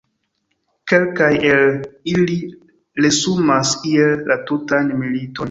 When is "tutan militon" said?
4.51-5.39